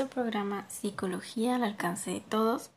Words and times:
nuestro 0.00 0.22
programa 0.22 0.64
Psicología 0.70 1.56
al 1.56 1.62
alcance 1.62 2.10
de 2.10 2.20
todos 2.20 2.70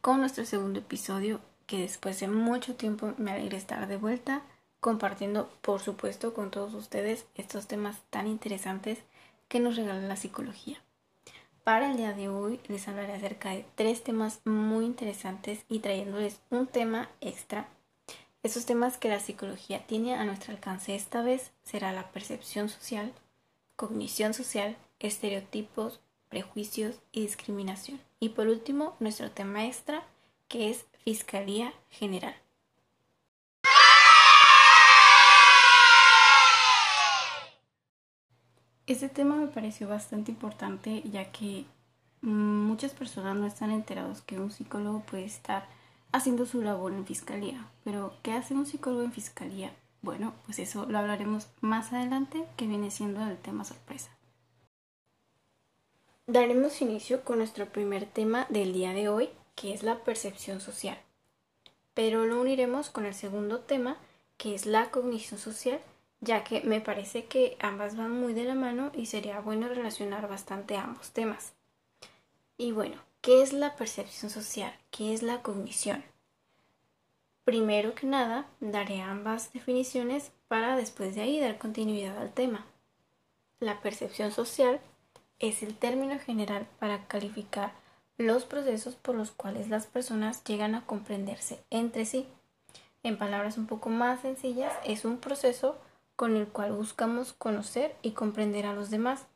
con 0.00 0.20
nuestro 0.20 0.46
segundo 0.46 0.78
episodio 0.78 1.38
que 1.66 1.78
después 1.78 2.18
de 2.20 2.28
mucho 2.28 2.76
tiempo 2.76 3.12
me 3.18 3.30
alegra 3.30 3.58
estar 3.58 3.86
de 3.86 3.98
vuelta 3.98 4.40
compartiendo 4.80 5.50
por 5.60 5.80
supuesto 5.80 6.32
con 6.32 6.50
todos 6.50 6.72
ustedes 6.72 7.26
estos 7.34 7.66
temas 7.66 7.98
tan 8.08 8.26
interesantes 8.26 9.00
que 9.48 9.60
nos 9.60 9.76
regala 9.76 10.00
la 10.00 10.16
psicología. 10.16 10.78
Para 11.62 11.90
el 11.90 11.98
día 11.98 12.14
de 12.14 12.30
hoy 12.30 12.58
les 12.68 12.88
hablaré 12.88 13.12
acerca 13.12 13.50
de 13.50 13.66
tres 13.74 14.02
temas 14.02 14.40
muy 14.46 14.86
interesantes 14.86 15.66
y 15.68 15.80
trayéndoles 15.80 16.40
un 16.48 16.66
tema 16.66 17.10
extra. 17.20 17.68
Esos 18.42 18.64
temas 18.64 18.96
que 18.96 19.10
la 19.10 19.20
psicología 19.20 19.86
tiene 19.86 20.14
a 20.14 20.24
nuestro 20.24 20.54
alcance 20.54 20.94
esta 20.94 21.20
vez 21.20 21.52
será 21.64 21.92
la 21.92 22.10
percepción 22.12 22.70
social, 22.70 23.12
cognición 23.76 24.32
social, 24.32 24.78
estereotipos, 25.00 26.00
prejuicios 26.32 26.96
y 27.12 27.20
discriminación. 27.20 28.00
Y 28.18 28.30
por 28.30 28.48
último, 28.48 28.96
nuestro 29.00 29.30
tema 29.30 29.66
extra, 29.66 30.02
que 30.48 30.70
es 30.70 30.86
Fiscalía 31.04 31.74
General. 31.90 32.34
Este 38.86 39.10
tema 39.10 39.36
me 39.36 39.48
pareció 39.48 39.88
bastante 39.88 40.30
importante 40.30 41.02
ya 41.04 41.30
que 41.30 41.66
muchas 42.22 42.92
personas 42.92 43.36
no 43.36 43.46
están 43.46 43.70
enterados 43.70 44.22
que 44.22 44.40
un 44.40 44.50
psicólogo 44.50 45.00
puede 45.00 45.26
estar 45.26 45.68
haciendo 46.12 46.46
su 46.46 46.62
labor 46.62 46.94
en 46.94 47.04
fiscalía. 47.04 47.68
Pero, 47.84 48.14
¿qué 48.22 48.32
hace 48.32 48.54
un 48.54 48.64
psicólogo 48.64 49.02
en 49.02 49.12
fiscalía? 49.12 49.70
Bueno, 50.00 50.32
pues 50.46 50.58
eso 50.58 50.86
lo 50.86 50.98
hablaremos 50.98 51.48
más 51.60 51.92
adelante, 51.92 52.46
que 52.56 52.66
viene 52.66 52.90
siendo 52.90 53.22
el 53.22 53.36
tema 53.36 53.64
sorpresa. 53.64 54.10
Daremos 56.32 56.80
inicio 56.80 57.24
con 57.24 57.36
nuestro 57.36 57.66
primer 57.66 58.06
tema 58.06 58.46
del 58.48 58.72
día 58.72 58.94
de 58.94 59.10
hoy, 59.10 59.28
que 59.54 59.74
es 59.74 59.82
la 59.82 59.98
percepción 59.98 60.62
social. 60.62 60.96
Pero 61.92 62.24
lo 62.24 62.40
uniremos 62.40 62.88
con 62.88 63.04
el 63.04 63.12
segundo 63.12 63.60
tema, 63.60 63.98
que 64.38 64.54
es 64.54 64.64
la 64.64 64.90
cognición 64.90 65.38
social, 65.38 65.78
ya 66.22 66.42
que 66.42 66.62
me 66.62 66.80
parece 66.80 67.26
que 67.26 67.58
ambas 67.60 67.98
van 67.98 68.18
muy 68.18 68.32
de 68.32 68.44
la 68.44 68.54
mano 68.54 68.92
y 68.94 69.04
sería 69.04 69.40
bueno 69.40 69.68
relacionar 69.68 70.26
bastante 70.26 70.78
ambos 70.78 71.10
temas. 71.10 71.52
Y 72.56 72.72
bueno, 72.72 72.96
¿qué 73.20 73.42
es 73.42 73.52
la 73.52 73.76
percepción 73.76 74.30
social? 74.30 74.72
¿Qué 74.90 75.12
es 75.12 75.22
la 75.22 75.42
cognición? 75.42 76.02
Primero 77.44 77.94
que 77.94 78.06
nada, 78.06 78.48
daré 78.58 79.02
ambas 79.02 79.52
definiciones 79.52 80.32
para 80.48 80.76
después 80.76 81.14
de 81.14 81.20
ahí 81.20 81.38
dar 81.38 81.58
continuidad 81.58 82.16
al 82.16 82.32
tema. 82.32 82.64
La 83.60 83.82
percepción 83.82 84.32
social 84.32 84.80
es 85.42 85.62
el 85.62 85.74
término 85.74 86.18
general 86.20 86.66
para 86.78 87.04
calificar 87.06 87.72
los 88.16 88.44
procesos 88.44 88.94
por 88.94 89.16
los 89.16 89.32
cuales 89.32 89.68
las 89.68 89.86
personas 89.86 90.42
llegan 90.44 90.74
a 90.74 90.86
comprenderse 90.86 91.58
entre 91.70 92.06
sí. 92.06 92.26
En 93.02 93.18
palabras 93.18 93.58
un 93.58 93.66
poco 93.66 93.90
más 93.90 94.20
sencillas, 94.20 94.72
es 94.84 95.04
un 95.04 95.18
proceso 95.18 95.76
con 96.14 96.36
el 96.36 96.46
cual 96.46 96.72
buscamos 96.72 97.32
conocer 97.32 97.96
y 98.02 98.12
comprender 98.12 98.66
a 98.66 98.72
los 98.72 98.90
demás, 98.90 99.26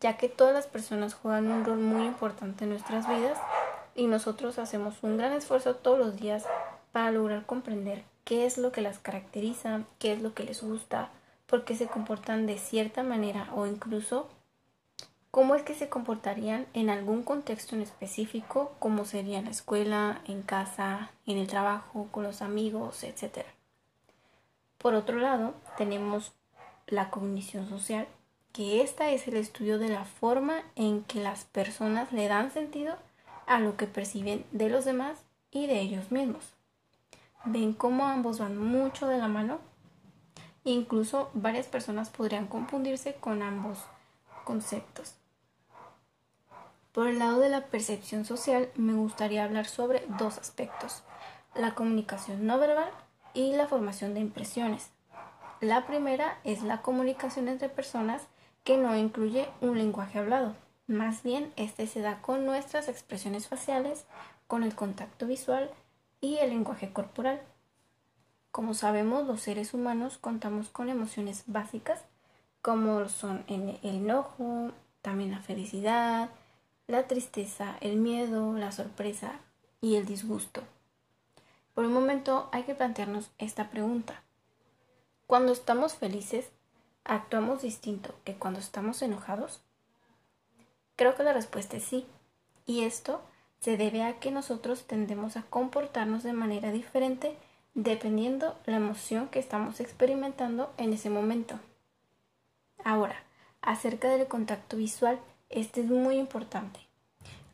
ya 0.00 0.16
que 0.16 0.28
todas 0.28 0.54
las 0.54 0.68
personas 0.68 1.14
juegan 1.14 1.50
un 1.50 1.64
rol 1.64 1.78
muy 1.78 2.06
importante 2.06 2.62
en 2.62 2.70
nuestras 2.70 3.08
vidas 3.08 3.38
y 3.96 4.06
nosotros 4.06 4.60
hacemos 4.60 5.02
un 5.02 5.16
gran 5.16 5.32
esfuerzo 5.32 5.74
todos 5.74 5.98
los 5.98 6.16
días 6.16 6.44
para 6.92 7.10
lograr 7.10 7.46
comprender 7.46 8.04
qué 8.24 8.46
es 8.46 8.58
lo 8.58 8.70
que 8.70 8.80
las 8.80 9.00
caracteriza, 9.00 9.82
qué 9.98 10.12
es 10.12 10.22
lo 10.22 10.34
que 10.34 10.44
les 10.44 10.62
gusta, 10.62 11.10
por 11.46 11.64
qué 11.64 11.74
se 11.74 11.88
comportan 11.88 12.46
de 12.46 12.58
cierta 12.58 13.02
manera 13.02 13.48
o 13.56 13.66
incluso 13.66 14.28
cómo 15.32 15.54
es 15.54 15.62
que 15.62 15.74
se 15.74 15.88
comportarían 15.88 16.66
en 16.74 16.90
algún 16.90 17.22
contexto 17.22 17.74
en 17.74 17.80
específico, 17.80 18.72
como 18.78 19.06
sería 19.06 19.38
en 19.38 19.46
la 19.46 19.50
escuela, 19.50 20.20
en 20.26 20.42
casa, 20.42 21.10
en 21.26 21.38
el 21.38 21.46
trabajo, 21.46 22.06
con 22.10 22.22
los 22.22 22.42
amigos, 22.42 23.02
etc. 23.02 23.46
Por 24.76 24.94
otro 24.94 25.18
lado, 25.18 25.54
tenemos 25.78 26.32
la 26.86 27.08
cognición 27.08 27.66
social, 27.66 28.06
que 28.52 28.82
esta 28.82 29.08
es 29.08 29.26
el 29.26 29.36
estudio 29.38 29.78
de 29.78 29.88
la 29.88 30.04
forma 30.04 30.64
en 30.76 31.02
que 31.02 31.22
las 31.22 31.44
personas 31.44 32.12
le 32.12 32.28
dan 32.28 32.50
sentido 32.50 32.96
a 33.46 33.58
lo 33.58 33.78
que 33.78 33.86
perciben 33.86 34.44
de 34.52 34.68
los 34.68 34.84
demás 34.84 35.18
y 35.50 35.66
de 35.66 35.80
ellos 35.80 36.12
mismos. 36.12 36.44
¿Ven 37.46 37.72
cómo 37.72 38.04
ambos 38.04 38.38
van 38.38 38.58
mucho 38.58 39.08
de 39.08 39.16
la 39.16 39.28
mano? 39.28 39.60
Incluso 40.64 41.30
varias 41.32 41.68
personas 41.68 42.10
podrían 42.10 42.46
confundirse 42.46 43.14
con 43.14 43.40
ambos 43.40 43.78
conceptos. 44.44 45.21
Por 46.92 47.08
el 47.08 47.18
lado 47.18 47.40
de 47.40 47.48
la 47.48 47.66
percepción 47.66 48.24
social, 48.24 48.68
me 48.76 48.92
gustaría 48.92 49.44
hablar 49.44 49.66
sobre 49.66 50.04
dos 50.18 50.38
aspectos, 50.38 51.02
la 51.54 51.74
comunicación 51.74 52.46
no 52.46 52.58
verbal 52.58 52.90
y 53.34 53.56
la 53.56 53.66
formación 53.66 54.14
de 54.14 54.20
impresiones. 54.20 54.90
La 55.60 55.86
primera 55.86 56.38
es 56.44 56.62
la 56.62 56.82
comunicación 56.82 57.48
entre 57.48 57.68
personas 57.68 58.22
que 58.62 58.76
no 58.76 58.96
incluye 58.96 59.48
un 59.60 59.78
lenguaje 59.78 60.18
hablado, 60.18 60.54
más 60.86 61.22
bien 61.22 61.52
este 61.56 61.86
se 61.86 62.00
da 62.00 62.20
con 62.20 62.44
nuestras 62.44 62.88
expresiones 62.88 63.48
faciales, 63.48 64.04
con 64.46 64.62
el 64.62 64.74
contacto 64.74 65.26
visual 65.26 65.70
y 66.20 66.36
el 66.36 66.50
lenguaje 66.50 66.92
corporal. 66.92 67.40
Como 68.50 68.74
sabemos, 68.74 69.26
los 69.26 69.40
seres 69.40 69.72
humanos 69.72 70.18
contamos 70.18 70.68
con 70.68 70.90
emociones 70.90 71.44
básicas 71.46 72.04
como 72.60 73.08
son 73.08 73.44
el 73.48 73.78
enojo, 73.82 74.70
también 75.00 75.32
la 75.32 75.40
felicidad, 75.40 76.30
la 76.86 77.06
tristeza, 77.06 77.76
el 77.80 77.96
miedo, 77.96 78.52
la 78.54 78.72
sorpresa 78.72 79.40
y 79.80 79.96
el 79.96 80.06
disgusto. 80.06 80.62
Por 81.74 81.86
un 81.86 81.92
momento 81.92 82.48
hay 82.52 82.64
que 82.64 82.74
plantearnos 82.74 83.30
esta 83.38 83.70
pregunta. 83.70 84.22
Cuando 85.26 85.52
estamos 85.52 85.94
felices, 85.94 86.50
¿actuamos 87.04 87.62
distinto 87.62 88.14
que 88.24 88.34
cuando 88.34 88.60
estamos 88.60 89.00
enojados? 89.00 89.62
Creo 90.96 91.14
que 91.14 91.22
la 91.22 91.32
respuesta 91.32 91.78
es 91.78 91.84
sí. 91.84 92.06
Y 92.66 92.82
esto 92.84 93.22
se 93.60 93.76
debe 93.76 94.02
a 94.02 94.18
que 94.20 94.30
nosotros 94.30 94.86
tendemos 94.86 95.36
a 95.36 95.42
comportarnos 95.42 96.22
de 96.22 96.32
manera 96.32 96.72
diferente 96.72 97.36
dependiendo 97.74 98.58
la 98.66 98.76
emoción 98.76 99.28
que 99.28 99.38
estamos 99.38 99.80
experimentando 99.80 100.72
en 100.76 100.92
ese 100.92 101.08
momento. 101.10 101.58
Ahora, 102.84 103.16
acerca 103.62 104.08
del 104.10 104.26
contacto 104.26 104.76
visual, 104.76 105.18
este 105.52 105.80
es 105.80 105.86
muy 105.86 106.16
importante. 106.16 106.80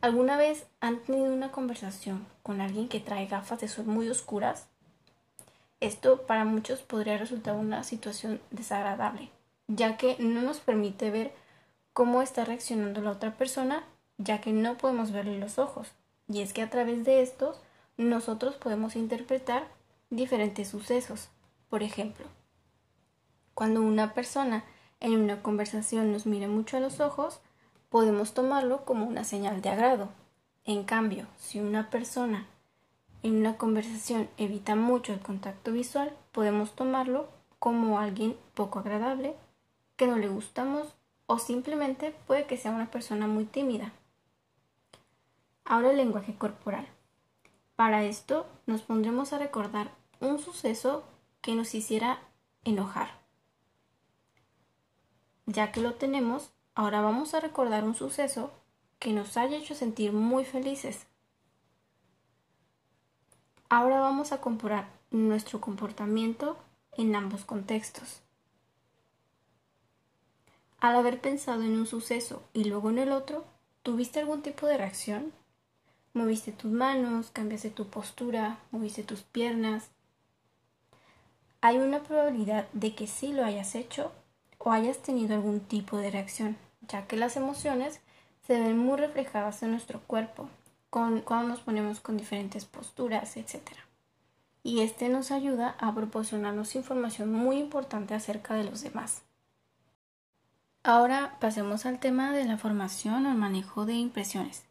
¿Alguna 0.01 0.37
vez 0.37 0.67
han 0.81 1.01
tenido 1.01 1.33
una 1.33 1.51
conversación 1.51 2.27
con 2.43 2.61
alguien 2.61 2.89
que 2.89 3.01
trae 3.01 3.27
gafas 3.27 3.61
de 3.61 3.69
sol 3.69 3.87
muy 3.87 4.09
oscuras? 4.09 4.69
Esto 5.81 6.23
para 6.23 6.45
muchos 6.45 6.81
podría 6.81 7.19
resultar 7.19 7.55
una 7.55 7.83
situación 7.83 8.41
desagradable, 8.51 9.31
ya 9.67 9.97
que 9.97 10.17
no 10.19 10.43
nos 10.43 10.59
permite 10.61 11.11
ver 11.11 11.33
cómo 11.93 12.23
está 12.23 12.45
reaccionando 12.45 13.01
la 13.01 13.11
otra 13.11 13.37
persona, 13.37 13.85
ya 14.19 14.41
que 14.41 14.53
no 14.53 14.79
podemos 14.79 15.11
verle 15.11 15.39
los 15.39 15.59
ojos. 15.59 15.93
Y 16.29 16.43
es 16.43 16.53
que 16.53 16.63
a 16.63 16.71
través 16.71 17.05
de 17.05 17.23
estos 17.23 17.61
nosotros 17.97 18.55
podemos 18.55 18.95
interpretar 18.95 19.67
diferentes 20.11 20.69
sucesos. 20.69 21.29
Por 21.69 21.83
ejemplo, 21.83 22.27
cuando 23.55 23.83
una 23.83 24.15
persona 24.15 24.65
en 25.01 25.17
una 25.17 25.43
conversación 25.43 26.13
nos 26.13 26.27
mira 26.27 26.47
mucho 26.47 26.77
a 26.77 26.81
los 26.81 27.01
ojos, 27.01 27.41
podemos 27.89 28.35
tomarlo 28.35 28.85
como 28.85 29.07
una 29.07 29.25
señal 29.25 29.63
de 29.63 29.71
agrado. 29.71 30.09
En 30.65 30.85
cambio, 30.85 31.27
si 31.39 31.61
una 31.61 31.91
persona 31.91 32.47
en 33.23 33.37
una 33.37 33.57
conversación 33.57 34.29
evita 34.37 34.77
mucho 34.77 35.13
el 35.13 35.21
contacto 35.21 35.73
visual, 35.73 36.15
podemos 36.33 36.73
tomarlo 36.75 37.29
como 37.59 37.99
alguien 37.99 38.37
poco 38.55 38.79
agradable, 38.79 39.35
que 39.97 40.07
no 40.07 40.17
le 40.17 40.29
gustamos 40.29 40.95
o 41.27 41.39
simplemente 41.39 42.15
puede 42.27 42.47
que 42.47 42.57
sea 42.57 42.71
una 42.71 42.91
persona 42.91 43.27
muy 43.27 43.45
tímida. 43.45 43.93
Ahora 45.65 45.91
el 45.91 45.97
lenguaje 45.97 46.35
corporal. 46.35 46.87
Para 47.77 48.05
esto 48.05 48.47
nos 48.67 48.83
pondremos 48.83 49.33
a 49.33 49.39
recordar 49.39 49.91
un 50.21 50.39
suceso 50.39 51.05
que 51.41 51.55
nos 51.55 51.75
hiciera 51.75 52.21
enojar. 52.65 53.11
Ya 55.47 55.73
que 55.73 55.81
lo 55.81 55.95
tenemos, 55.95 56.51
ahora 56.79 57.01
vamos 57.01 57.35
a 57.35 57.41
recordar 57.41 57.83
un 57.83 57.97
suceso 57.97 58.53
que 59.01 59.13
nos 59.13 59.37
haya 59.37 59.57
hecho 59.57 59.75
sentir 59.75 60.13
muy 60.13 60.45
felices. 60.45 61.09
Ahora 63.69 63.99
vamos 63.99 64.31
a 64.31 64.41
comparar 64.41 64.89
nuestro 65.11 65.61
comportamiento 65.61 66.57
en 66.93 67.17
ambos 67.17 67.45
contextos. 67.45 68.21
Al 70.79 70.95
haber 70.95 71.21
pensado 71.21 71.63
en 71.63 71.73
un 71.77 71.89
suceso 71.89 72.45
y 72.53 72.63
luego 72.63 72.91
en 72.91 72.99
el 72.99 73.11
otro, 73.11 73.45
¿tuviste 73.83 74.21
algún 74.21 74.43
tipo 74.43 74.69
de 74.69 74.79
reacción? 74.79 75.33
Moviste 76.15 76.53
tus 76.53 76.71
manos, 76.71 77.33
cambiaste 77.33 77.71
tu 77.71 77.89
postura, 77.89 78.61
moviste 78.71 79.03
tus 79.03 79.23
piernas. 79.23 79.91
Hay 81.61 81.79
una 81.79 82.05
probabilidad 82.05 82.69
de 82.73 82.95
que 82.95 83.09
sí 83.09 83.33
lo 83.33 83.45
hayas 83.45 83.75
hecho 83.75 84.13
o 84.59 84.71
hayas 84.71 84.99
tenido 84.99 85.35
algún 85.35 85.59
tipo 85.59 85.97
de 85.97 86.13
reacción, 86.13 86.57
ya 86.81 87.07
que 87.07 87.17
las 87.17 87.37
emociones 87.37 88.01
se 88.47 88.59
ven 88.59 88.79
muy 88.79 88.97
reflejadas 88.97 89.63
en 89.63 89.73
nuestro 89.73 90.01
cuerpo, 90.01 90.49
con, 90.91 91.21
cuando 91.21 91.49
nos 91.49 91.61
ponemos 91.61 92.01
con 92.01 92.17
diferentes 92.17 92.65
posturas, 92.65 93.37
etc. 93.37 93.61
Y 94.63 94.81
este 94.81 95.09
nos 95.09 95.31
ayuda 95.31 95.77
a 95.79 95.95
proporcionarnos 95.95 96.75
información 96.75 97.33
muy 97.33 97.59
importante 97.59 98.15
acerca 98.15 98.55
de 98.55 98.65
los 98.65 98.83
demás. 98.83 99.23
Ahora 100.83 101.37
pasemos 101.41 101.85
al 101.85 101.99
tema 101.99 102.33
de 102.33 102.45
la 102.45 102.57
formación 102.57 103.27
o 103.27 103.31
el 103.31 103.37
manejo 103.37 103.85
de 103.85 103.95
impresiones. 103.95 104.65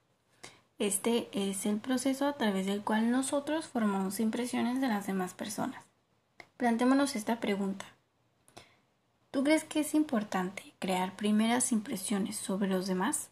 Este 0.80 1.30
es 1.32 1.66
el 1.66 1.80
proceso 1.80 2.28
a 2.28 2.34
través 2.34 2.66
del 2.66 2.84
cual 2.84 3.12
nosotros 3.12 3.68
formamos 3.68 4.20
impresiones 4.20 4.80
de 4.80 4.88
las 4.88 5.08
demás 5.08 5.34
personas. 5.34 5.84
Plantémonos 6.58 7.16
esta 7.16 7.40
pregunta. 7.40 7.86
¿Tú 9.32 9.44
crees 9.44 9.64
que 9.64 9.82
es 9.82 9.94
importante 9.94 10.74
crear 10.80 11.16
primeras 11.16 11.72
impresiones 11.72 12.38
sobre 12.38 12.70
los 12.70 12.88
demás? 12.88 13.30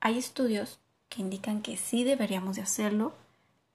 Hay 0.00 0.18
estudios 0.18 0.80
que 1.08 1.20
indican 1.20 1.62
que 1.62 1.76
sí 1.76 2.04
deberíamos 2.04 2.56
de 2.56 2.62
hacerlo, 2.62 3.12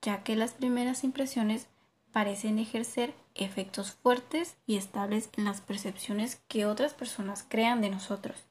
ya 0.01 0.23
que 0.23 0.35
las 0.35 0.53
primeras 0.53 1.03
impresiones 1.03 1.67
parecen 2.11 2.57
ejercer 2.57 3.13
efectos 3.35 3.91
fuertes 3.91 4.57
y 4.65 4.77
estables 4.77 5.29
en 5.37 5.45
las 5.45 5.61
percepciones 5.61 6.41
que 6.47 6.65
otras 6.65 6.93
personas 6.93 7.45
crean 7.47 7.79
de 7.79 7.89
nosotros. 7.89 8.45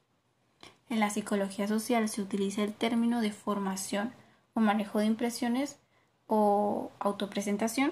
En 0.89 1.01
la 1.01 1.09
psicología 1.09 1.67
social 1.67 2.07
se 2.07 2.21
utiliza 2.21 2.63
el 2.63 2.73
término 2.73 3.19
de 3.19 3.33
formación 3.33 4.13
o 4.53 4.61
manejo 4.61 4.99
de 4.99 5.05
impresiones 5.05 5.79
o 6.27 6.91
autopresentación 6.99 7.91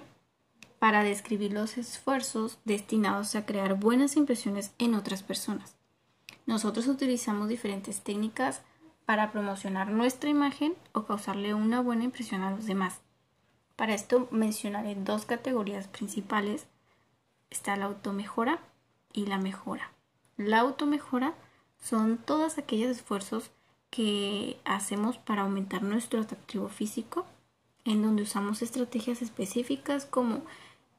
para 0.79 1.03
describir 1.03 1.53
los 1.53 1.77
esfuerzos 1.77 2.59
destinados 2.65 3.35
a 3.35 3.45
crear 3.45 3.75
buenas 3.75 4.15
impresiones 4.15 4.73
en 4.77 4.95
otras 4.95 5.23
personas. 5.23 5.75
Nosotros 6.45 6.87
utilizamos 6.87 7.49
diferentes 7.49 8.01
técnicas 8.01 8.61
para 9.05 9.31
promocionar 9.31 9.89
nuestra 9.89 10.29
imagen 10.29 10.75
o 10.91 11.05
causarle 11.05 11.53
una 11.53 11.81
buena 11.81 12.03
impresión 12.03 12.41
a 12.41 12.51
los 12.51 12.65
demás. 12.65 13.01
Para 13.75 13.93
esto 13.93 14.27
mencionaré 14.31 14.95
dos 14.95 15.25
categorías 15.25 15.87
principales. 15.87 16.67
Está 17.49 17.75
la 17.75 17.85
automejora 17.85 18.59
y 19.13 19.25
la 19.25 19.37
mejora. 19.37 19.91
La 20.37 20.59
automejora 20.59 21.33
son 21.81 22.17
todos 22.17 22.57
aquellos 22.57 22.91
esfuerzos 22.91 23.51
que 23.89 24.59
hacemos 24.65 25.17
para 25.17 25.43
aumentar 25.43 25.83
nuestro 25.83 26.21
atractivo 26.21 26.67
físico, 26.67 27.25
en 27.85 28.01
donde 28.01 28.23
usamos 28.23 28.61
estrategias 28.61 29.21
específicas 29.21 30.05
como 30.05 30.41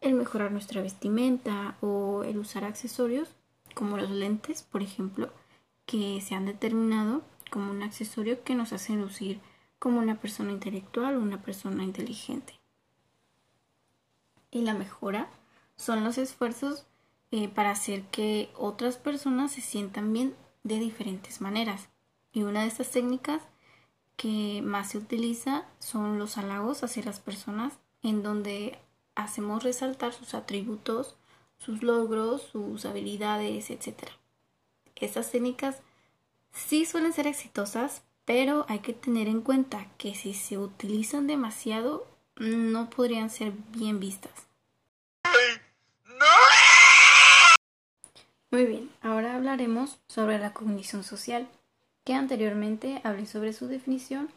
el 0.01 0.15
mejorar 0.15 0.53
nuestra 0.53 0.81
vestimenta 0.81 1.77
o 1.81 2.23
el 2.25 2.39
usar 2.39 2.65
accesorios 2.65 3.29
como 3.75 3.99
los 3.99 4.11
lentes, 4.11 4.63
por 4.63 4.83
ejemplo, 4.83 5.31
que 5.85 6.21
se 6.21 6.35
han 6.35 6.47
determinado 6.47 7.23
como 7.51 7.71
un 7.71 7.83
accesorio 7.83 8.43
que 8.43 8.55
nos 8.55 8.73
hace 8.73 8.95
lucir 8.95 9.41
como 9.79 9.99
una 9.99 10.21
persona 10.21 10.53
intelectual 10.53 11.17
o 11.17 11.21
una 11.21 11.43
persona 11.43 11.85
inteligente. 11.85 12.55
Y 14.51 14.63
la 14.63 14.75
mejora 14.75 15.29
son 15.77 16.05
los 16.05 16.19
esfuerzos 16.19 16.87
eh, 17.31 17.49
para 17.49 17.71
hacer 17.71 18.03
que 18.05 18.49
otras 18.57 18.97
personas 18.97 19.53
se 19.53 19.61
sientan 19.61 20.13
bien 20.13 20.35
de 20.63 20.79
diferentes 20.79 21.41
maneras. 21.41 21.89
Y 22.33 22.43
una 22.43 22.63
de 22.63 22.69
estas 22.69 22.91
técnicas 22.91 23.43
que 24.17 24.63
más 24.63 24.91
se 24.91 24.99
utiliza 24.99 25.65
son 25.79 26.19
los 26.19 26.39
halagos 26.39 26.83
hacia 26.83 27.05
las 27.05 27.21
personas 27.21 27.75
en 28.03 28.23
donde 28.23 28.79
hacemos 29.15 29.63
resaltar 29.63 30.13
sus 30.13 30.35
atributos, 30.35 31.17
sus 31.59 31.83
logros, 31.83 32.43
sus 32.43 32.85
habilidades, 32.85 33.71
etc. 33.71 34.11
Estas 34.95 35.31
técnicas 35.31 35.81
sí 36.53 36.87
suelen 36.87 37.13
ser 37.13 37.27
exitosas, 37.27 38.03
pero 38.25 38.65
hay 38.69 38.81
que 38.81 38.93
tener 38.93 39.29
en 39.29 39.41
cuenta 39.41 39.87
que 39.99 40.15
si 40.15 40.35
se 40.35 40.59
utilizan 40.59 41.27
demasiado 41.27 42.07
no 42.37 42.91
podrían 42.91 43.31
ser 43.31 43.53
bien 43.71 44.01
vistas. 44.01 44.47
Muy 48.51 48.65
bien, 48.65 48.91
ahora 49.03 49.35
hablaremos 49.35 49.99
sobre 50.07 50.39
la 50.39 50.53
cognición 50.53 51.05
social, 51.05 51.49
que 52.07 52.15
anteriormente 52.15 53.01
hablé 53.03 53.27
sobre 53.27 53.53
su 53.53 53.67
definición, 53.67 54.29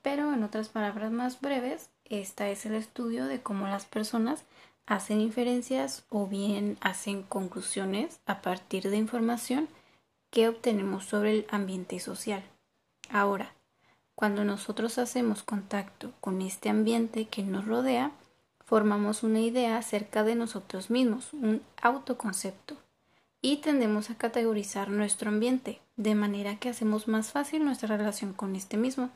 pero 0.00 0.32
en 0.32 0.44
otras 0.44 0.68
palabras 0.68 1.10
más 1.10 1.40
breves, 1.40 1.90
esta 2.04 2.48
es 2.48 2.64
el 2.66 2.76
estudio 2.76 3.26
de 3.26 3.42
cómo 3.42 3.66
las 3.66 3.84
personas 3.84 4.44
hacen 4.86 5.20
inferencias 5.20 6.04
o 6.08 6.28
bien 6.28 6.78
hacen 6.80 7.24
conclusiones 7.24 8.20
a 8.26 8.42
partir 8.42 8.88
de 8.88 8.96
información 8.96 9.68
que 10.30 10.48
obtenemos 10.48 11.04
sobre 11.04 11.32
el 11.32 11.46
ambiente 11.50 11.98
social. 11.98 12.44
Ahora, 13.10 13.52
cuando 14.14 14.44
nosotros 14.44 14.96
hacemos 14.98 15.42
contacto 15.42 16.12
con 16.20 16.40
este 16.42 16.68
ambiente 16.68 17.26
que 17.26 17.42
nos 17.42 17.64
rodea, 17.64 18.12
formamos 18.64 19.24
una 19.24 19.40
idea 19.40 19.78
acerca 19.78 20.22
de 20.22 20.36
nosotros 20.36 20.90
mismos, 20.90 21.32
un 21.32 21.60
autoconcepto, 21.82 22.76
y 23.46 23.58
tendemos 23.58 24.10
a 24.10 24.16
categorizar 24.16 24.88
nuestro 24.88 25.28
ambiente, 25.28 25.80
de 25.94 26.16
manera 26.16 26.56
que 26.56 26.68
hacemos 26.68 27.06
más 27.06 27.30
fácil 27.30 27.64
nuestra 27.64 27.96
relación 27.96 28.32
con 28.32 28.56
este 28.56 28.76
mismo. 28.76 29.08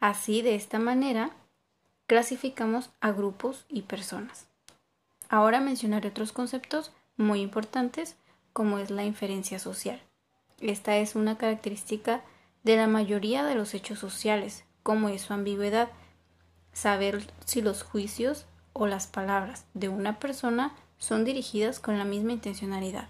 Así, 0.00 0.42
de 0.42 0.56
esta 0.56 0.80
manera, 0.80 1.30
clasificamos 2.08 2.90
a 3.00 3.12
grupos 3.12 3.64
y 3.68 3.82
personas. 3.82 4.48
Ahora 5.28 5.60
mencionaré 5.60 6.08
otros 6.08 6.32
conceptos 6.32 6.90
muy 7.16 7.40
importantes 7.40 8.16
como 8.52 8.80
es 8.80 8.90
la 8.90 9.04
inferencia 9.04 9.60
social. 9.60 10.02
Esta 10.60 10.96
es 10.96 11.14
una 11.14 11.38
característica 11.38 12.24
de 12.64 12.76
la 12.76 12.88
mayoría 12.88 13.44
de 13.44 13.54
los 13.54 13.72
hechos 13.72 14.00
sociales, 14.00 14.64
como 14.82 15.10
es 15.10 15.22
su 15.22 15.32
ambigüedad, 15.32 15.90
saber 16.72 17.24
si 17.44 17.62
los 17.62 17.84
juicios 17.84 18.46
o 18.72 18.88
las 18.88 19.06
palabras 19.06 19.64
de 19.74 19.88
una 19.88 20.18
persona 20.18 20.74
son 20.96 21.24
dirigidas 21.24 21.78
con 21.78 21.98
la 21.98 22.04
misma 22.04 22.32
intencionalidad. 22.32 23.08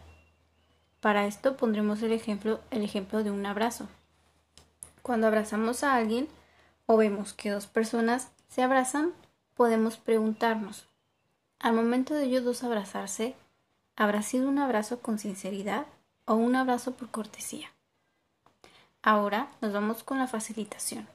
Para 1.00 1.26
esto 1.26 1.57
pondremos 1.57 2.02
el 2.02 2.12
ejemplo, 2.12 2.61
el 2.71 2.83
ejemplo 2.83 3.23
de 3.23 3.31
un 3.31 3.47
abrazo. 3.47 3.88
Cuando 5.02 5.26
abrazamos 5.26 5.85
a 5.85 5.95
alguien 5.95 6.28
o 6.87 6.97
vemos 6.97 7.33
que 7.35 7.50
dos 7.50 7.67
personas 7.67 8.31
se 8.49 8.62
abrazan, 8.62 9.12
podemos 9.55 9.97
preguntarnos, 9.97 10.87
al 11.61 11.75
momento 11.75 12.14
de 12.14 12.25
ellos 12.25 12.45
dos 12.45 12.62
abrazarse, 12.62 13.35
¿habrá 13.97 14.23
sido 14.23 14.49
un 14.49 14.59
abrazo 14.59 15.00
con 15.00 15.19
sinceridad 15.19 15.87
o 16.25 16.35
un 16.35 16.55
abrazo 16.55 16.93
por 16.95 17.11
cortesía? 17.11 17.69
Ahora 19.02 19.49
nos 19.61 19.73
vamos 19.73 20.02
con 20.02 20.19
la 20.19 20.26
facilitación. 20.26 21.09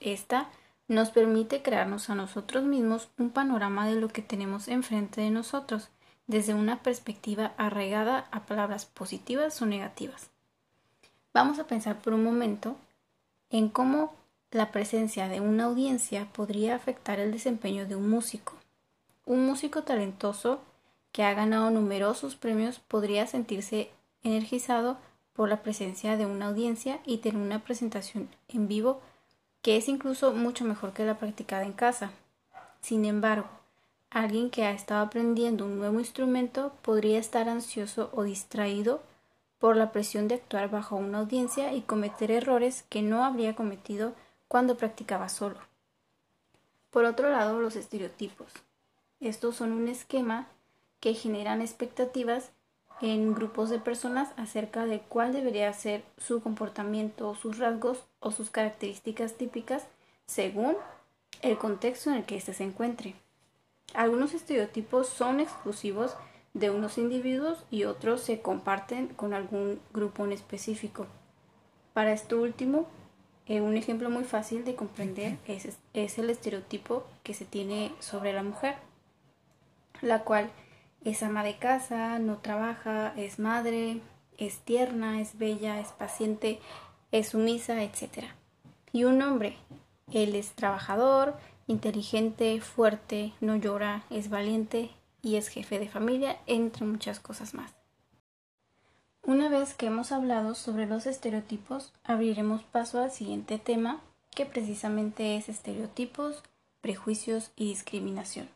Esta 0.00 0.48
nos 0.86 1.10
permite 1.10 1.62
crearnos 1.62 2.08
a 2.10 2.14
nosotros 2.14 2.64
mismos 2.64 3.10
un 3.18 3.30
panorama 3.30 3.86
de 3.86 3.96
lo 3.96 4.08
que 4.08 4.22
tenemos 4.22 4.68
enfrente 4.68 5.20
de 5.20 5.30
nosotros 5.30 5.90
desde 6.28 6.54
una 6.54 6.82
perspectiva 6.82 7.52
arraigada 7.56 8.28
a 8.30 8.46
palabras 8.46 8.86
positivas 8.86 9.60
o 9.60 9.66
negativas. 9.66 10.30
Vamos 11.34 11.58
a 11.58 11.66
pensar 11.66 12.00
por 12.00 12.12
un 12.12 12.22
momento 12.22 12.76
en 13.50 13.68
cómo 13.68 14.14
la 14.50 14.70
presencia 14.70 15.28
de 15.28 15.40
una 15.40 15.64
audiencia 15.64 16.28
podría 16.32 16.76
afectar 16.76 17.18
el 17.18 17.32
desempeño 17.32 17.86
de 17.86 17.96
un 17.96 18.08
músico. 18.08 18.54
Un 19.24 19.46
músico 19.46 19.82
talentoso 19.82 20.60
que 21.12 21.24
ha 21.24 21.34
ganado 21.34 21.70
numerosos 21.70 22.36
premios 22.36 22.78
podría 22.78 23.26
sentirse 23.26 23.90
energizado 24.22 24.98
por 25.32 25.48
la 25.48 25.62
presencia 25.62 26.16
de 26.16 26.26
una 26.26 26.48
audiencia 26.48 27.00
y 27.06 27.18
tener 27.18 27.40
una 27.40 27.60
presentación 27.60 28.28
en 28.48 28.68
vivo 28.68 29.00
que 29.62 29.76
es 29.76 29.88
incluso 29.88 30.32
mucho 30.32 30.64
mejor 30.64 30.92
que 30.92 31.04
la 31.04 31.18
practicada 31.18 31.64
en 31.64 31.72
casa. 31.72 32.12
Sin 32.80 33.04
embargo, 33.04 33.48
alguien 34.10 34.50
que 34.50 34.64
ha 34.64 34.70
estado 34.70 35.04
aprendiendo 35.04 35.64
un 35.64 35.78
nuevo 35.78 35.98
instrumento 35.98 36.72
podría 36.82 37.18
estar 37.18 37.48
ansioso 37.48 38.10
o 38.12 38.22
distraído 38.22 39.02
por 39.58 39.76
la 39.76 39.92
presión 39.92 40.28
de 40.28 40.36
actuar 40.36 40.70
bajo 40.70 40.96
una 40.96 41.18
audiencia 41.18 41.72
y 41.72 41.82
cometer 41.82 42.30
errores 42.30 42.84
que 42.88 43.02
no 43.02 43.24
habría 43.24 43.54
cometido 43.54 44.14
cuando 44.46 44.76
practicaba 44.76 45.28
solo. 45.28 45.58
Por 46.90 47.04
otro 47.04 47.30
lado, 47.30 47.60
los 47.60 47.76
estereotipos. 47.76 48.52
Estos 49.20 49.56
son 49.56 49.72
un 49.72 49.88
esquema 49.88 50.46
que 51.00 51.14
generan 51.14 51.60
expectativas 51.60 52.50
en 53.00 53.34
grupos 53.34 53.70
de 53.70 53.78
personas 53.78 54.30
acerca 54.36 54.86
de 54.86 55.00
cuál 55.00 55.32
debería 55.32 55.72
ser 55.72 56.04
su 56.16 56.40
comportamiento, 56.40 57.34
sus 57.34 57.58
rasgos 57.58 58.04
o 58.20 58.30
sus 58.30 58.50
características 58.50 59.34
típicas 59.34 59.86
según 60.26 60.76
el 61.42 61.58
contexto 61.58 62.10
en 62.10 62.16
el 62.16 62.24
que 62.24 62.36
éste 62.36 62.54
se 62.54 62.64
encuentre. 62.64 63.14
Algunos 63.94 64.34
estereotipos 64.34 65.08
son 65.08 65.40
exclusivos 65.40 66.16
de 66.54 66.70
unos 66.70 66.98
individuos 66.98 67.64
y 67.70 67.84
otros 67.84 68.20
se 68.20 68.40
comparten 68.40 69.08
con 69.08 69.34
algún 69.34 69.80
grupo 69.92 70.24
en 70.24 70.32
específico. 70.32 71.06
Para 71.94 72.12
esto 72.12 72.40
último, 72.40 72.86
eh, 73.46 73.60
un 73.60 73.76
ejemplo 73.76 74.10
muy 74.10 74.24
fácil 74.24 74.64
de 74.64 74.74
comprender 74.74 75.38
es, 75.46 75.78
es 75.94 76.18
el 76.18 76.30
estereotipo 76.30 77.04
que 77.22 77.34
se 77.34 77.44
tiene 77.44 77.92
sobre 77.98 78.32
la 78.32 78.42
mujer, 78.42 78.76
la 80.02 80.22
cual 80.22 80.50
es 81.04 81.22
ama 81.22 81.42
de 81.42 81.56
casa, 81.56 82.18
no 82.18 82.38
trabaja, 82.38 83.14
es 83.16 83.38
madre, 83.38 84.00
es 84.36 84.58
tierna, 84.60 85.20
es 85.20 85.38
bella, 85.38 85.80
es 85.80 85.88
paciente, 85.88 86.60
es 87.10 87.28
sumisa, 87.28 87.82
etc. 87.82 88.24
Y 88.92 89.04
un 89.04 89.22
hombre, 89.22 89.56
él 90.12 90.34
es 90.34 90.52
trabajador, 90.52 91.36
inteligente, 91.68 92.60
fuerte, 92.60 93.34
no 93.40 93.54
llora, 93.54 94.02
es 94.10 94.30
valiente 94.30 94.90
y 95.22 95.36
es 95.36 95.48
jefe 95.48 95.78
de 95.78 95.88
familia, 95.88 96.38
entre 96.46 96.84
muchas 96.84 97.20
cosas 97.20 97.54
más. 97.54 97.76
Una 99.22 99.48
vez 99.48 99.74
que 99.74 99.86
hemos 99.86 100.10
hablado 100.10 100.54
sobre 100.54 100.86
los 100.86 101.06
estereotipos, 101.06 101.92
abriremos 102.02 102.62
paso 102.64 103.00
al 103.00 103.10
siguiente 103.10 103.58
tema, 103.58 104.00
que 104.34 104.46
precisamente 104.46 105.36
es 105.36 105.48
estereotipos, 105.48 106.42
prejuicios 106.80 107.50
y 107.54 107.68
discriminación. 107.68 108.48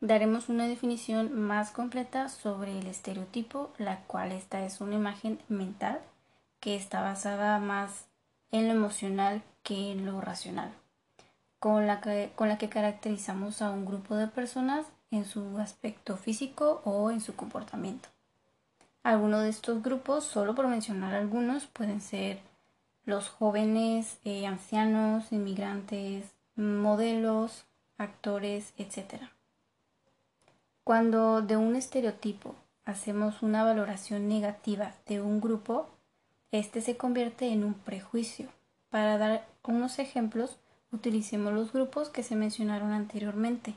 Daremos 0.00 0.48
una 0.48 0.66
definición 0.66 1.38
más 1.38 1.70
completa 1.70 2.28
sobre 2.28 2.78
el 2.78 2.86
estereotipo, 2.86 3.72
la 3.78 4.00
cual 4.04 4.32
esta 4.32 4.64
es 4.64 4.80
una 4.80 4.94
imagen 4.94 5.38
mental 5.48 6.00
que 6.58 6.74
está 6.74 7.02
basada 7.02 7.58
más 7.58 8.06
en 8.50 8.68
lo 8.68 8.74
emocional 8.74 9.42
que 9.62 9.92
en 9.92 10.06
lo 10.06 10.20
racional, 10.20 10.72
con 11.62 11.86
la 11.86 12.00
que, 12.00 12.32
con 12.34 12.48
la 12.48 12.58
que 12.58 12.68
caracterizamos 12.68 13.62
a 13.62 13.70
un 13.70 13.86
grupo 13.86 14.16
de 14.16 14.26
personas 14.26 14.84
en 15.12 15.24
su 15.24 15.58
aspecto 15.58 16.16
físico 16.16 16.82
o 16.84 17.12
en 17.12 17.20
su 17.20 17.36
comportamiento. 17.36 18.08
Algunos 19.04 19.44
de 19.44 19.50
estos 19.50 19.80
grupos, 19.80 20.24
solo 20.24 20.56
por 20.56 20.66
mencionar 20.66 21.14
algunos, 21.14 21.66
pueden 21.66 22.00
ser 22.00 22.40
los 23.04 23.28
jóvenes, 23.28 24.18
eh, 24.24 24.44
ancianos, 24.44 25.30
inmigrantes, 25.30 26.32
modelos, 26.56 27.64
actores, 27.96 28.74
etc. 28.76 29.22
Cuando 30.82 31.42
de 31.42 31.56
un 31.56 31.76
estereotipo 31.76 32.56
hacemos 32.84 33.40
una 33.40 33.62
valoración 33.62 34.26
negativa 34.26 34.94
de 35.06 35.20
un 35.20 35.40
grupo, 35.40 35.88
este 36.50 36.80
se 36.80 36.96
convierte 36.96 37.52
en 37.52 37.62
un 37.62 37.74
prejuicio. 37.74 38.48
Para 38.90 39.16
dar 39.16 39.46
unos 39.62 40.00
ejemplos, 40.00 40.58
utilicemos 40.92 41.52
los 41.52 41.72
grupos 41.72 42.10
que 42.10 42.22
se 42.22 42.36
mencionaron 42.36 42.92
anteriormente. 42.92 43.74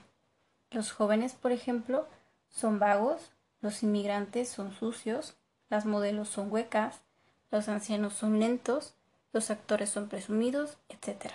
Los 0.69 0.91
jóvenes, 0.91 1.33
por 1.33 1.51
ejemplo, 1.51 2.07
son 2.49 2.77
vagos, 2.77 3.31
los 3.61 3.81
inmigrantes 3.81 4.49
son 4.49 4.73
sucios, 4.73 5.35
las 5.69 5.85
modelos 5.85 6.29
son 6.29 6.51
huecas, 6.51 7.01
los 7.49 7.69
ancianos 7.69 8.13
son 8.13 8.39
lentos, 8.39 8.93
los 9.31 9.49
actores 9.49 9.89
son 9.89 10.09
presumidos, 10.09 10.77
etc. 10.89 11.31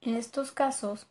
En 0.00 0.16
estos 0.16 0.50
casos, 0.50 1.06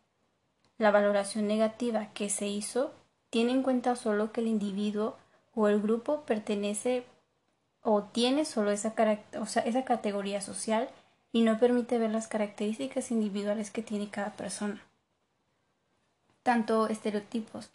la 0.78 0.92
valoración 0.92 1.48
negativa 1.48 2.12
que 2.14 2.30
se 2.30 2.48
hizo 2.48 2.92
tiene 3.30 3.52
en 3.52 3.64
cuenta 3.64 3.96
solo 3.96 4.32
que 4.32 4.42
el 4.42 4.48
individuo 4.48 5.18
o 5.54 5.68
el 5.68 5.82
grupo 5.82 6.22
pertenece 6.22 7.06
o 7.82 8.04
tiene 8.04 8.46
solo 8.46 8.72
esa, 8.72 8.94
esa 9.34 9.86
categoría 9.86 10.42
social 10.42 10.90
y 11.36 11.42
no 11.42 11.60
permite 11.60 12.00
ver 12.00 12.12
las 12.12 12.30
características 12.30 13.12
individuales 13.12 13.70
que 13.70 13.82
tiene 13.82 14.10
cada 14.10 14.38
persona. 14.38 14.82
Tanto 16.44 16.88
estereotipos 16.88 17.72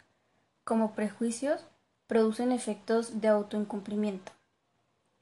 como 0.63 0.93
prejuicios 0.95 1.63
producen 2.07 2.51
efectos 2.51 3.21
de 3.21 3.27
autoincumplimiento, 3.27 4.31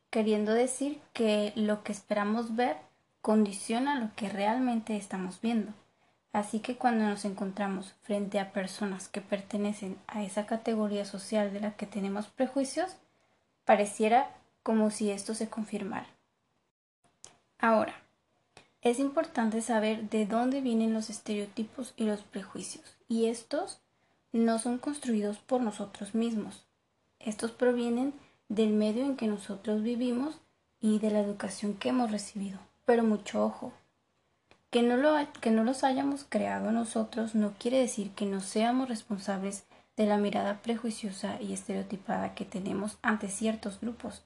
queriendo 0.10 0.54
decir 0.54 1.02
que 1.12 1.52
lo 1.58 1.84
que 1.84 1.92
esperamos 1.92 2.56
ver 2.56 2.78
condiciona 3.22 4.00
lo 4.00 4.16
que 4.16 4.30
realmente 4.30 4.96
estamos 4.96 5.42
viendo. 5.42 5.74
Así 6.32 6.62
que 6.62 6.78
cuando 6.78 7.04
nos 7.04 7.26
encontramos 7.26 7.94
frente 8.04 8.40
a 8.40 8.54
personas 8.54 9.10
que 9.10 9.20
pertenecen 9.20 9.98
a 10.08 10.24
esa 10.24 10.46
categoría 10.46 11.04
social 11.04 11.52
de 11.52 11.60
la 11.60 11.76
que 11.76 11.88
tenemos 11.88 12.28
prejuicios, 12.28 12.96
pareciera 13.66 14.32
como 14.64 14.92
si 14.92 15.12
esto 15.12 15.34
se 15.34 15.50
confirmara. 15.50 16.08
Ahora, 17.58 17.96
es 18.82 19.00
importante 19.00 19.62
saber 19.62 20.10
de 20.10 20.26
dónde 20.26 20.62
vienen 20.62 20.94
los 20.94 21.10
estereotipos 21.10 21.94
y 21.98 22.06
los 22.06 22.22
prejuicios, 22.22 22.98
y 23.08 23.26
estos 23.26 23.80
no 24.32 24.60
son 24.60 24.78
construidos 24.78 25.38
por 25.40 25.62
nosotros 25.62 26.16
mismos, 26.16 26.66
estos 27.20 27.52
provienen 27.52 28.14
del 28.48 28.70
medio 28.70 29.04
en 29.06 29.16
que 29.16 29.28
nosotros 29.28 29.84
vivimos 29.84 30.40
y 30.80 31.00
de 31.00 31.12
la 31.12 31.20
educación 31.20 31.74
que 31.74 31.90
hemos 31.90 32.12
recibido. 32.12 32.60
Pero 32.86 33.04
mucho 33.04 33.44
ojo, 33.44 33.74
que 34.72 34.82
no, 34.82 34.98
que 35.42 35.52
no 35.52 35.64
los 35.64 35.84
hayamos 35.84 36.26
creado 36.28 36.72
nosotros 36.72 37.36
no 37.36 37.54
quiere 37.60 37.80
decir 37.80 38.12
que 38.12 38.26
no 38.26 38.40
seamos 38.40 38.88
responsables 38.88 39.66
de 39.98 40.06
la 40.06 40.18
mirada 40.18 40.62
prejuiciosa 40.62 41.42
y 41.42 41.54
estereotipada 41.54 42.34
que 42.34 42.46
tenemos 42.46 42.98
ante 43.02 43.28
ciertos 43.28 43.82
grupos. 43.82 44.24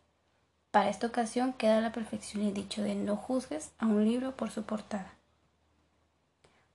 Para 0.73 0.89
esta 0.89 1.05
ocasión 1.05 1.53
queda 1.53 1.81
la 1.81 1.91
perfección 1.91 2.41
el 2.41 2.55
dicho 2.55 2.81
de 2.81 2.95
no 2.95 3.15
juzgues 3.15 3.71
a 3.77 3.85
un 3.85 4.05
libro 4.05 4.31
por 4.31 4.49
su 4.49 4.63
portada. 4.63 5.13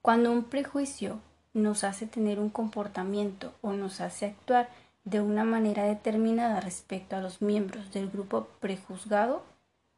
Cuando 0.02 0.30
un 0.30 0.44
prejuicio 0.44 1.18
nos 1.52 1.82
hace 1.82 2.06
tener 2.06 2.38
un 2.38 2.48
comportamiento 2.48 3.52
o 3.60 3.72
nos 3.72 4.00
hace 4.00 4.26
actuar 4.26 4.68
de 5.02 5.20
una 5.20 5.42
manera 5.42 5.82
determinada 5.82 6.60
respecto 6.60 7.16
a 7.16 7.20
los 7.20 7.42
miembros 7.42 7.90
del 7.90 8.08
grupo 8.08 8.46
prejuzgado, 8.60 9.42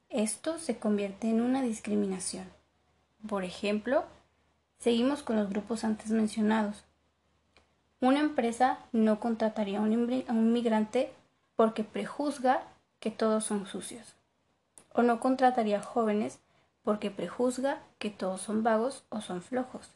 esto 0.08 0.58
se 0.58 0.78
convierte 0.78 1.28
en 1.28 1.42
una 1.42 1.60
discriminación. 1.60 2.46
Por 3.28 3.44
ejemplo, 3.44 4.04
seguimos 4.78 5.22
con 5.22 5.36
los 5.36 5.50
grupos 5.50 5.84
antes 5.84 6.10
mencionados. 6.10 6.86
Una 8.00 8.20
empresa 8.20 8.78
no 8.92 9.20
contrataría 9.20 9.78
a 9.78 9.82
un, 9.82 10.24
a 10.26 10.32
un 10.32 10.54
migrante 10.54 11.12
porque 11.54 11.84
prejuzga 11.84 12.62
que 13.00 13.10
todos 13.10 13.44
son 13.44 13.66
sucios. 13.66 14.14
O 14.92 15.02
no 15.02 15.18
contrataría 15.18 15.82
jóvenes 15.82 16.38
porque 16.82 17.10
prejuzga 17.10 17.82
que 17.98 18.10
todos 18.10 18.40
son 18.40 18.62
vagos 18.62 19.04
o 19.08 19.20
son 19.20 19.42
flojos. 19.42 19.90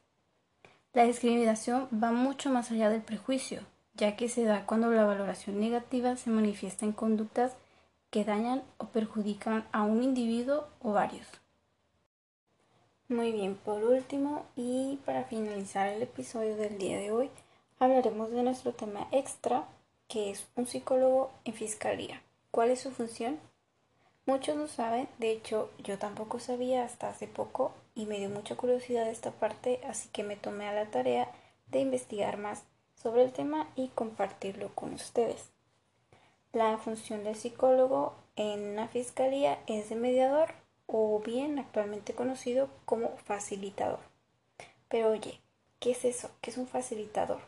La 0.93 1.05
discriminación 1.05 1.89
va 1.93 2.11
mucho 2.11 2.51
más 2.51 2.71
allá 2.71 2.91
del 2.91 3.03
prejuicio 3.03 3.63
ya 3.95 4.17
que 4.17 4.29
se 4.29 4.45
da 4.45 4.67
cuando 4.67 4.91
la 4.91 5.05
valoración 5.05 5.61
negativa 5.61 6.17
se 6.17 6.31
manifiesta 6.31 6.85
en 6.85 6.93
conductas 6.93 7.53
que 8.11 8.25
dañan 8.25 8.63
o 8.79 8.87
perjudican 8.87 9.67
a 9.73 9.83
un 9.83 10.03
individuo 10.03 10.67
o 10.81 10.93
varios. 10.93 11.27
Muy 13.09 13.33
bien, 13.33 13.55
por 13.55 13.85
último 13.85 14.47
y 14.57 14.99
para 15.05 15.25
finalizar 15.25 15.89
el 15.89 16.03
episodio 16.03 16.57
del 16.57 16.79
día 16.79 16.99
de 16.99 17.11
hoy, 17.11 17.31
hablaremos 17.79 18.31
de 18.31 18.43
nuestro 18.43 18.73
tema 18.73 19.07
extra, 19.13 19.65
que 20.09 20.31
es 20.31 20.47
un 20.57 20.67
psicólogo 20.67 21.31
en 21.45 21.55
fiscalía. 21.55 22.23
¿Cuál 22.55 22.71
es 22.71 22.83
su 22.83 22.93
función? 22.93 23.41
Muchos 24.27 24.55
no 24.55 24.69
saben, 24.69 25.09
de 25.19 25.33
hecho 25.33 25.73
yo 25.79 25.99
tampoco 25.99 26.39
sabía 26.39 26.85
hasta 26.85 27.09
hace 27.09 27.27
poco 27.27 27.73
y 27.97 28.07
me 28.07 28.19
dio 28.19 28.31
mucha 28.31 28.55
curiosidad 28.55 29.09
esta 29.09 29.33
parte, 29.33 29.81
así 29.89 30.09
que 30.11 30.23
me 30.23 30.37
tomé 30.37 30.69
a 30.69 30.73
la 30.73 30.89
tarea 30.89 31.33
de 31.67 31.81
investigar 31.81 32.37
más 32.37 32.63
sobre 32.95 33.25
el 33.25 33.33
tema 33.33 33.67
y 33.75 33.89
compartirlo 33.89 34.73
con 34.73 34.95
ustedes. 34.95 35.51
La 36.53 36.79
función 36.79 37.25
del 37.25 37.35
psicólogo 37.35 38.15
en 38.37 38.75
una 38.75 38.87
fiscalía 38.87 39.59
es 39.67 39.89
de 39.89 39.97
mediador 39.97 40.55
o 40.87 41.19
bien 41.27 41.59
actualmente 41.59 42.15
conocido 42.15 42.69
como 42.85 43.17
facilitador. 43.17 43.99
Pero 44.89 45.11
oye, 45.11 45.41
¿qué 45.81 45.91
es 45.91 46.05
eso? 46.05 46.31
¿Qué 46.41 46.51
es 46.51 46.57
un 46.57 46.69
facilitador? 46.69 47.41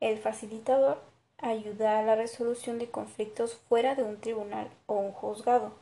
El 0.00 0.18
facilitador 0.18 1.11
ayuda 1.42 1.98
a 1.98 2.02
la 2.02 2.14
resolución 2.14 2.78
de 2.78 2.90
conflictos 2.90 3.56
fuera 3.68 3.94
de 3.94 4.02
un 4.02 4.18
tribunal 4.18 4.70
o 4.86 4.94
un 4.94 5.12
juzgado, 5.12 5.72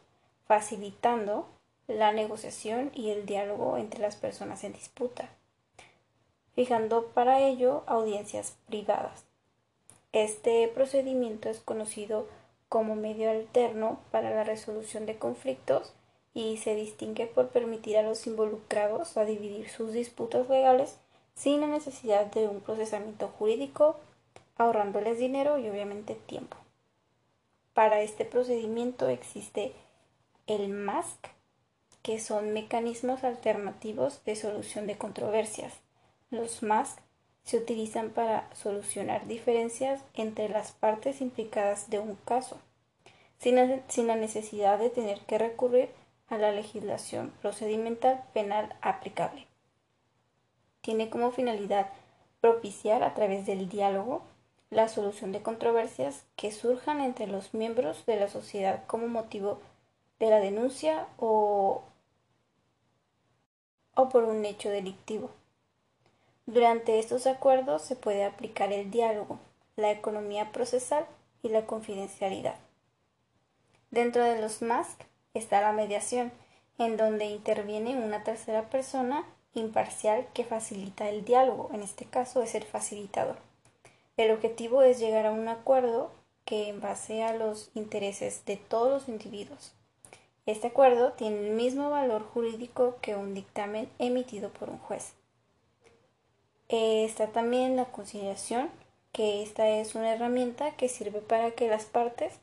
facilitando 0.46 1.46
la 1.86 2.12
negociación 2.12 2.90
y 2.94 3.10
el 3.10 3.24
diálogo 3.24 3.76
entre 3.76 4.00
las 4.00 4.16
personas 4.16 4.64
en 4.64 4.72
disputa 4.72 5.30
fijando 6.60 7.06
para 7.14 7.40
ello 7.40 7.84
audiencias 7.86 8.56
privadas. 8.66 9.24
Este 10.12 10.68
procedimiento 10.68 11.48
es 11.48 11.60
conocido 11.60 12.26
como 12.68 12.96
medio 12.96 13.30
alterno 13.30 14.00
para 14.10 14.30
la 14.30 14.44
resolución 14.44 15.06
de 15.06 15.16
conflictos 15.16 15.94
y 16.34 16.58
se 16.58 16.74
distingue 16.74 17.26
por 17.26 17.48
permitir 17.48 17.96
a 17.96 18.02
los 18.02 18.26
involucrados 18.26 19.16
a 19.16 19.24
dividir 19.24 19.68
sus 19.68 19.92
disputas 19.92 20.48
legales 20.48 20.98
sin 21.34 21.62
la 21.62 21.66
necesidad 21.66 22.26
de 22.26 22.46
un 22.48 22.60
procesamiento 22.60 23.28
jurídico, 23.38 23.96
ahorrándoles 24.60 25.18
dinero 25.18 25.58
y 25.58 25.68
obviamente 25.70 26.14
tiempo. 26.14 26.56
Para 27.72 28.02
este 28.02 28.26
procedimiento 28.26 29.08
existe 29.08 29.72
el 30.46 30.68
MASC, 30.68 31.28
que 32.02 32.20
son 32.20 32.52
mecanismos 32.52 33.24
alternativos 33.24 34.22
de 34.24 34.36
solución 34.36 34.86
de 34.86 34.98
controversias. 34.98 35.72
Los 36.30 36.62
MASC 36.62 36.98
se 37.42 37.56
utilizan 37.56 38.10
para 38.10 38.54
solucionar 38.54 39.26
diferencias 39.26 40.02
entre 40.12 40.50
las 40.50 40.72
partes 40.72 41.22
implicadas 41.22 41.88
de 41.88 41.98
un 41.98 42.16
caso, 42.16 42.58
sin 43.38 44.06
la 44.06 44.16
necesidad 44.16 44.78
de 44.78 44.90
tener 44.90 45.20
que 45.20 45.38
recurrir 45.38 45.88
a 46.28 46.36
la 46.36 46.52
legislación 46.52 47.32
procedimental 47.40 48.24
penal 48.34 48.76
aplicable. 48.82 49.46
Tiene 50.82 51.08
como 51.08 51.30
finalidad 51.30 51.90
propiciar 52.42 53.02
a 53.02 53.14
través 53.14 53.46
del 53.46 53.68
diálogo 53.68 54.22
la 54.70 54.88
solución 54.88 55.32
de 55.32 55.42
controversias 55.42 56.24
que 56.36 56.52
surjan 56.52 57.00
entre 57.00 57.26
los 57.26 57.54
miembros 57.54 58.06
de 58.06 58.16
la 58.16 58.28
sociedad 58.28 58.84
como 58.86 59.08
motivo 59.08 59.60
de 60.20 60.30
la 60.30 60.38
denuncia 60.38 61.08
o, 61.18 61.82
o 63.94 64.08
por 64.08 64.24
un 64.24 64.44
hecho 64.44 64.70
delictivo. 64.70 65.30
Durante 66.46 66.98
estos 66.98 67.26
acuerdos 67.26 67.82
se 67.82 67.96
puede 67.96 68.24
aplicar 68.24 68.72
el 68.72 68.90
diálogo, 68.90 69.38
la 69.76 69.90
economía 69.90 70.52
procesal 70.52 71.06
y 71.42 71.48
la 71.48 71.66
confidencialidad. 71.66 72.56
Dentro 73.90 74.22
de 74.24 74.40
los 74.40 74.62
MASC 74.62 75.00
está 75.34 75.60
la 75.60 75.72
mediación, 75.72 76.32
en 76.78 76.96
donde 76.96 77.26
interviene 77.26 77.96
una 77.96 78.22
tercera 78.22 78.70
persona 78.70 79.24
imparcial 79.54 80.26
que 80.32 80.44
facilita 80.44 81.08
el 81.08 81.24
diálogo, 81.24 81.70
en 81.72 81.82
este 81.82 82.04
caso 82.04 82.42
es 82.42 82.54
el 82.54 82.62
facilitador. 82.64 83.49
El 84.20 84.32
objetivo 84.32 84.82
es 84.82 84.98
llegar 84.98 85.24
a 85.24 85.32
un 85.32 85.48
acuerdo 85.48 86.10
que 86.44 86.68
en 86.68 86.82
base 86.82 87.22
a 87.22 87.32
los 87.32 87.70
intereses 87.72 88.44
de 88.44 88.58
todos 88.58 88.90
los 88.90 89.08
individuos. 89.08 89.72
Este 90.44 90.66
acuerdo 90.66 91.12
tiene 91.14 91.38
el 91.38 91.54
mismo 91.54 91.88
valor 91.88 92.22
jurídico 92.22 92.96
que 93.00 93.16
un 93.16 93.32
dictamen 93.32 93.88
emitido 93.98 94.50
por 94.50 94.68
un 94.68 94.76
juez. 94.76 95.14
Está 96.68 97.28
también 97.28 97.76
la 97.76 97.86
conciliación, 97.86 98.68
que 99.10 99.42
esta 99.42 99.66
es 99.70 99.94
una 99.94 100.12
herramienta 100.12 100.72
que 100.72 100.90
sirve 100.90 101.22
para 101.22 101.52
que 101.52 101.68
las 101.68 101.86
partes 101.86 102.34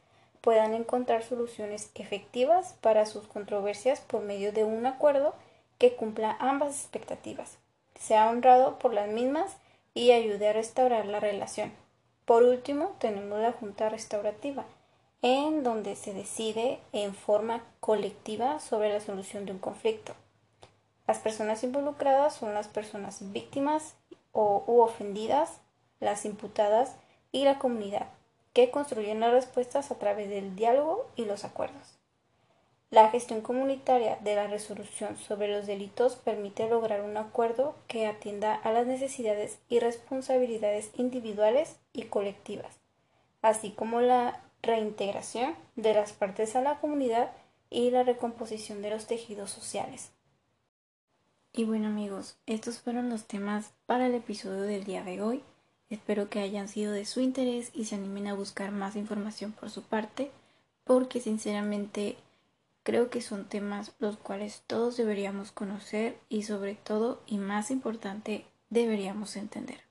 puedan 0.42 0.74
encontrar 0.74 1.22
soluciones 1.22 1.92
efectivas 1.94 2.74
para 2.82 3.06
sus 3.06 3.28
controversias 3.28 4.02
por 4.02 4.24
medio 4.24 4.52
de 4.52 4.64
un 4.64 4.88
acuerdo 4.88 5.36
que 5.78 5.96
cumpla 5.96 6.38
ambas 6.40 6.82
expectativas, 6.82 7.60
sea 8.00 8.32
honrado 8.32 8.80
por 8.80 8.96
las 8.96 9.10
mismas 9.10 9.58
y 9.98 10.12
ayude 10.12 10.48
a 10.48 10.54
restaurar 10.54 11.08
la 11.08 11.20
relación. 11.20 11.74
Por 12.26 12.44
último, 12.44 12.96
tenemos 13.00 13.40
la 13.40 13.52
Junta 13.52 13.90
Restaurativa, 13.90 14.64
en 15.24 15.64
donde 15.64 15.96
se 15.96 16.14
decide 16.14 16.80
en 16.92 17.16
forma 17.16 17.64
colectiva 17.80 18.60
sobre 18.60 18.94
la 18.94 19.00
solución 19.00 19.48
de 19.48 19.54
un 19.54 19.58
conflicto. 19.58 20.14
Las 21.08 21.18
personas 21.18 21.64
involucradas 21.64 22.36
son 22.36 22.54
las 22.54 22.68
personas 22.68 23.32
víctimas 23.32 23.96
o, 24.34 24.64
u 24.68 24.82
ofendidas, 24.82 25.62
las 26.00 26.26
imputadas 26.26 26.96
y 27.32 27.46
la 27.46 27.58
comunidad, 27.58 28.06
que 28.54 28.70
construyen 28.70 29.20
las 29.20 29.32
respuestas 29.32 29.90
a 29.90 29.96
través 29.96 30.30
del 30.30 30.56
diálogo 30.56 31.08
y 31.16 31.26
los 31.26 31.44
acuerdos. 31.44 31.97
La 32.90 33.10
gestión 33.10 33.42
comunitaria 33.42 34.18
de 34.22 34.36
la 34.36 34.48
resolución 34.48 35.18
sobre 35.18 35.50
los 35.50 35.68
delitos 35.68 36.16
permite 36.16 36.70
lograr 36.70 37.02
un 37.02 37.18
acuerdo 37.18 37.76
que 37.88 38.08
atienda 38.08 38.56
a 38.56 38.72
las 38.72 38.88
necesidades 38.88 39.60
y 39.68 39.80
responsabilidades 39.80 40.92
individuales 40.96 41.76
y 41.92 42.04
colectivas, 42.04 42.80
así 43.42 43.72
como 43.72 44.00
la 44.00 44.42
reintegración 44.62 45.54
de 45.76 45.94
las 45.94 46.14
partes 46.14 46.56
a 46.56 46.62
la 46.62 46.80
comunidad 46.80 47.32
y 47.70 47.92
la 47.92 48.04
recomposición 48.04 48.82
de 48.82 48.92
los 48.92 49.06
tejidos 49.06 49.52
sociales. 49.52 50.12
Y 51.52 51.66
bueno 51.66 51.88
amigos, 51.88 52.38
estos 52.46 52.80
fueron 52.80 53.10
los 53.10 53.26
temas 53.26 53.74
para 53.86 54.08
el 54.08 54.16
episodio 54.16 54.62
del 54.62 54.86
día 54.86 55.04
de 55.04 55.22
hoy. 55.22 55.44
Espero 55.90 56.30
que 56.30 56.40
hayan 56.40 56.70
sido 56.70 56.94
de 56.94 57.06
su 57.06 57.20
interés 57.20 57.72
y 57.74 57.86
se 57.86 57.96
animen 57.96 58.28
a 58.28 58.34
buscar 58.34 58.72
más 58.72 58.96
información 58.96 59.52
por 59.52 59.70
su 59.70 59.84
parte, 59.84 60.32
porque 60.86 61.20
sinceramente 61.20 62.16
Creo 62.88 63.10
que 63.10 63.20
son 63.20 63.44
temas 63.50 63.92
los 64.00 64.16
cuales 64.16 64.64
todos 64.66 64.96
deberíamos 64.96 65.52
conocer 65.52 66.18
y 66.30 66.44
sobre 66.44 66.76
todo 66.76 67.22
y 67.28 67.38
más 67.38 67.70
importante 67.70 68.46
deberíamos 68.70 69.36
entender. 69.36 69.82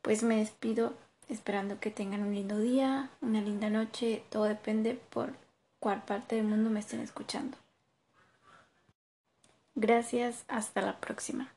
Pues 0.00 0.22
me 0.22 0.36
despido 0.36 0.94
esperando 1.28 1.80
que 1.80 1.90
tengan 1.90 2.22
un 2.22 2.32
lindo 2.32 2.60
día, 2.60 3.10
una 3.20 3.40
linda 3.40 3.70
noche, 3.70 4.22
todo 4.30 4.44
depende 4.44 4.94
por 4.94 5.34
cuál 5.80 6.04
parte 6.04 6.36
del 6.36 6.44
mundo 6.44 6.70
me 6.70 6.78
estén 6.78 7.00
escuchando. 7.00 7.58
Gracias, 9.74 10.44
hasta 10.46 10.82
la 10.82 11.00
próxima. 11.00 11.52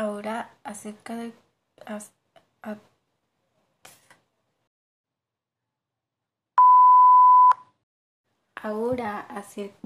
Ahora 0.00 0.50
acerca 0.70 1.16
de 1.16 1.32
ahora 8.62 9.20
acerca 9.28 9.76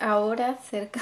ahora 0.00 0.50
acerca 0.50 1.00